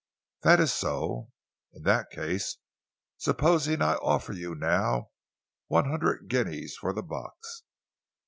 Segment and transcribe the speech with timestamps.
[0.41, 1.29] "That is so."
[1.73, 2.57] "In that case,
[3.17, 5.11] supposing I offer you now
[5.67, 7.61] one hundred guineas for the box?"